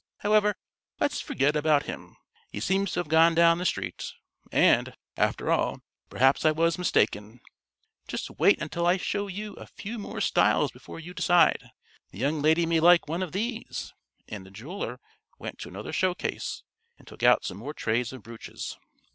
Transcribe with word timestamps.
However, 0.21 0.55
let's 0.99 1.21
forget 1.21 1.55
about 1.55 1.83
him. 1.83 2.17
He 2.51 2.59
seems 2.59 2.91
to 2.91 3.01
have 3.01 3.07
gone 3.07 3.35
down 3.35 3.59
the 3.59 3.67
street, 3.67 4.13
and, 4.51 4.95
after 5.15 5.51
all, 5.51 5.81
perhaps 6.09 6.43
I 6.43 6.49
was 6.49 6.79
mistaken. 6.79 7.39
Just 8.07 8.31
wait 8.39 8.59
until 8.59 8.87
I 8.87 8.97
show 8.97 9.27
you 9.27 9.53
a 9.57 9.67
few 9.67 9.99
more 9.99 10.19
styles 10.19 10.71
before 10.71 10.99
you 10.99 11.13
decide. 11.13 11.69
The 12.09 12.17
young 12.17 12.41
lady 12.41 12.65
may 12.65 12.79
like 12.79 13.07
one 13.07 13.21
of 13.21 13.31
these," 13.31 13.93
and 14.27 14.43
the 14.43 14.49
jeweler 14.49 14.99
went 15.37 15.59
to 15.59 15.69
another 15.69 15.93
showcase 15.93 16.63
and 16.97 17.07
took 17.07 17.21
out 17.21 17.45
some 17.45 17.57
more 17.57 17.75
trays 17.75 18.11
of 18.11 18.23
brooches. 18.23 18.79